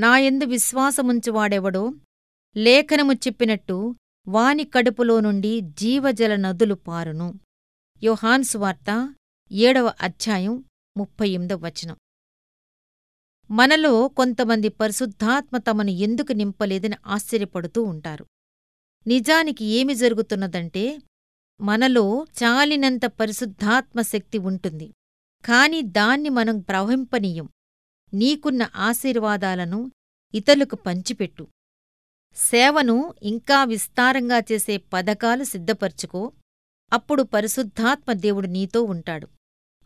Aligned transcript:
నాయందు 0.00 0.44
విశ్వాసముంచువాడెవడో 0.44 1.92
లేఖనము 2.56 3.12
చెప్పినట్టు 3.12 3.94
వాని 4.28 4.64
కడుపులో 4.64 5.20
నుండి 5.20 5.60
జీవజల 5.60 6.36
నదులు 6.36 6.74
పారును. 6.74 7.34
యోహాన్సు 8.02 8.58
వార్త 8.58 9.14
ఏడవ 9.52 9.92
అధ్యాయం 10.00 10.64
ముప్పై 10.96 11.28
ఎనిమిదవ 11.28 11.56
వచనం. 11.56 11.96
మనలో 13.50 14.08
కొంతమంది 14.08 14.68
పరిశుద్ధాత్మ 14.68 15.56
తమను 15.56 15.90
ఎందుకు 15.90 16.32
నింపలేదని 16.32 16.96
ఆశ్చర్యపడుతూ 17.06 17.82
ఉంటారు. 17.82 18.26
నిజానికి 19.06 19.64
ఏమి 19.64 19.94
జరుగుతున్నదంటే 19.94 20.98
మనలో 21.60 22.26
చాలినంత 22.42 23.06
పరిశుద్ధాత్మ 23.06 24.00
శక్తి 24.00 24.38
ఉంటుంది. 24.38 24.92
కాని 25.44 25.82
దాన్ని 25.82 26.28
మనం 26.28 26.60
ప్రవహింపనీయం. 26.60 27.48
నీకున్న 28.14 28.70
ఆశీర్వాదాలను 28.76 29.92
ఇతరులకు 30.34 30.76
పంచిపెట్టు. 30.76 31.46
సేవను 32.34 33.14
ఇంకా 33.22 33.64
విస్తారంగా 33.64 34.38
చేసే 34.38 34.76
పథకాలు 34.76 35.44
సిద్ధపరచుకో. 35.44 36.32
అప్పుడు 36.92 37.22
పరిశుద్ధాత్మ 37.22 38.12
దేవుడు 38.12 38.46
నీతో 38.46 38.82
ఉంటాడు. 38.82 39.28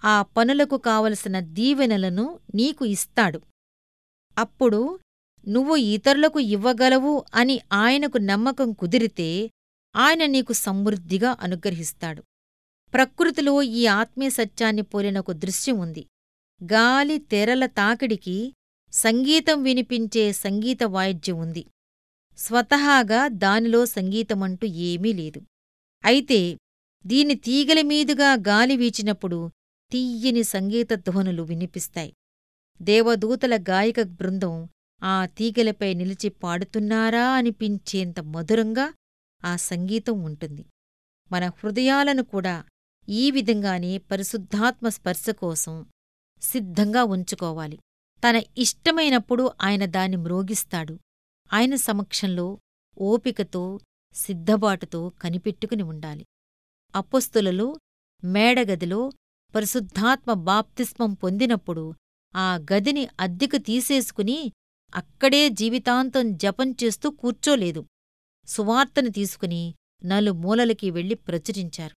ఆ 0.05 0.23
పనులకు 0.23 0.77
కావలసిన 0.77 1.41
దీవెనలను 1.41 2.41
నీకు 2.55 2.85
ఇస్తాడు. 2.85 3.41
అప్పుడు 4.39 4.99
నువ్వు 5.49 5.77
ఇతరులకు 5.77 6.41
ఇవ్వగలవు 6.41 7.25
అని 7.35 7.61
ఆయనకు 7.73 8.19
నమ్మకం 8.19 8.73
కుదిరితే 8.73 9.51
ఆయన 9.97 10.27
నీకు 10.27 10.53
సమృద్ధిగా 10.53 11.37
అనుగ్రహిస్తాడు. 11.41 12.23
ప్రకృతిలో 12.95 13.63
ఈ 13.63 13.87
ఆత్మీయ 13.87 14.31
సత్యాన్ని 14.31 14.83
పోలిన 14.83 15.19
ఒక 15.19 15.33
దృశ్యం 15.33 15.79
ఉంది. 15.79 16.07
గాలి 16.63 17.19
తెరల 17.19 17.67
తాకిడికి 17.67 18.55
సంగీతం 18.93 19.63
వినిపించే 19.63 20.33
సంగీత 20.33 20.85
వాయిద్యం 20.85 21.39
ఉంది. 21.39 21.67
స్వతహాగా 22.39 23.29
దానిలో 23.29 23.87
సంగీతమంటూ 23.87 24.67
ఏమీ 24.67 25.13
లేదు. 25.13 25.43
అయితే 26.05 26.59
దీని 27.07 27.35
తీగల 27.35 27.83
మీదుగా 27.83 28.35
గాలి 28.35 28.77
వీచినప్పుడు 28.77 29.51
తీయ్యని 29.91 30.45
సంగీత 30.45 30.93
ధ్వనులు 30.95 31.43
వినిపిస్తాయి. 31.43 32.13
దేవదూతల 32.83 33.57
గాయక 33.57 34.03
బృందం 34.03 34.69
ఆ 35.03 35.27
తీగలపై 35.27 35.95
నిలిచి 35.95 36.29
పాడుతున్నారా 36.29 37.25
అనిపించేంత 37.31 38.21
మధురంగా 38.21 38.95
ఆ 39.45 39.57
సంగీతం 39.57 40.23
ఉంటుంది. 40.23 40.65
మన 41.33 41.49
హృదయాలను 41.49 42.23
కూడా 42.23 42.65
ఈ 43.09 43.31
విధంగానే 43.31 43.99
పరిశుద్ధాత్మ 43.99 44.89
స్పర్శ 44.89 45.31
కోసం 45.31 45.87
సిద్ధంగా 46.45 47.05
ఉంచుకోవాలి. 47.05 47.79
తన 48.29 48.43
ఇష్టమైనప్పుడు 48.59 49.51
ఆయన 49.63 49.85
దాన్ని 49.85 50.17
మ్రోగిస్తాడు. 50.17 50.99
ఆయన 51.53 51.75
సమక్షంలో 51.75 52.59
ఓపికతో 52.99 53.81
సిద్ధబాటుతో 54.15 55.09
కనిపెట్టుకుని 55.09 55.83
ఉండాలి. 55.83 56.25
అపుస్తులలో 56.95 57.77
మేడగదిలో 58.25 59.13
పరిశుద్ధాత్మ 59.55 60.33
బాప్తిస్మం 60.33 61.15
పొందినప్పుడు 61.15 61.95
ఆ 62.37 62.55
గదిని 62.73 63.09
అద్దెకు 63.21 63.57
తీసేసుకుని 63.57 64.53
అక్కడే 64.95 65.49
జీవితాంతం 65.49 66.37
జపం 66.37 66.71
చేస్తూ 66.71 67.11
కూర్చోలేదు. 67.11 67.85
సువార్తను 68.47 69.09
తీసుకుని 69.09 69.75
నలుమూలలకి 70.05 70.91
వెళ్ళి 70.91 71.15
ప్రచురించారు. 71.15 71.97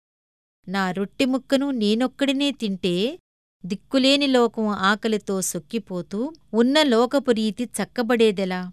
నా 0.71 0.91
రొట్టెముక్కను 0.91 1.71
నేనొక్కడినే 1.71 2.51
తింటే 2.51 3.19
దిక్కులేని 3.65 4.27
లోకం 4.27 4.67
ఆకలితో 4.67 5.41
సొక్కిపోతూ 5.41 6.33
ఉన్న 6.55 6.83
లోకపు 6.83 7.31
రీతి 7.31 7.65
చక్కబడేదెలా? 7.65 8.73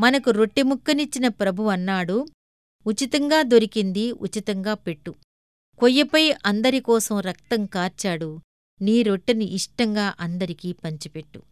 మనకు 0.00 0.30
రొట్టెముక్కనిచ్చిన 0.30 1.28
ప్రభు 1.28 1.62
అన్నాడు 1.62 2.26
ఉచితంగా 2.86 3.42
దొరికింది 3.42 4.12
ఉచితంగా 4.12 4.74
పెట్టు. 4.74 5.14
కొయ్యపై 5.78 6.34
అందరికోసం 6.46 7.20
రక్తం 7.20 7.66
కార్చాడు. 7.66 8.40
నీ 8.82 9.02
రొట్టెని 9.02 9.44
ఇష్టంగా 9.44 10.14
అందరికీ 10.20 10.72
పంచిపెట్టు. 10.72 11.42